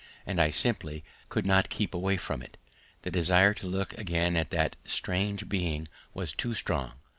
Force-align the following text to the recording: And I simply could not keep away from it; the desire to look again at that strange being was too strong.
And 0.25 0.41
I 0.41 0.49
simply 0.49 1.03
could 1.29 1.45
not 1.45 1.69
keep 1.69 1.93
away 1.93 2.17
from 2.17 2.41
it; 2.41 2.57
the 3.03 3.11
desire 3.11 3.53
to 3.53 3.67
look 3.67 3.95
again 3.99 4.35
at 4.35 4.49
that 4.49 4.75
strange 4.83 5.47
being 5.47 5.87
was 6.15 6.33
too 6.33 6.55
strong. 6.55 6.93